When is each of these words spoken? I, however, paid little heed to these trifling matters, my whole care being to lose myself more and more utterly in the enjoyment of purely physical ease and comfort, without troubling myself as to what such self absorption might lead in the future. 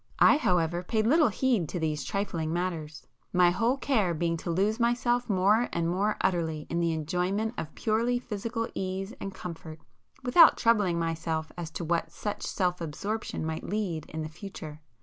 I, 0.17 0.37
however, 0.37 0.81
paid 0.81 1.05
little 1.05 1.27
heed 1.27 1.69
to 1.69 1.79
these 1.79 2.03
trifling 2.03 2.51
matters, 2.51 3.05
my 3.31 3.51
whole 3.51 3.77
care 3.77 4.15
being 4.15 4.35
to 4.37 4.49
lose 4.49 4.79
myself 4.79 5.29
more 5.29 5.69
and 5.71 5.87
more 5.87 6.17
utterly 6.21 6.65
in 6.71 6.79
the 6.79 6.91
enjoyment 6.91 7.53
of 7.55 7.75
purely 7.75 8.17
physical 8.17 8.67
ease 8.73 9.13
and 9.19 9.31
comfort, 9.31 9.79
without 10.23 10.57
troubling 10.57 10.97
myself 10.97 11.51
as 11.55 11.69
to 11.69 11.85
what 11.85 12.11
such 12.11 12.41
self 12.41 12.81
absorption 12.81 13.45
might 13.45 13.63
lead 13.69 14.07
in 14.09 14.23
the 14.23 14.27
future. 14.29 14.81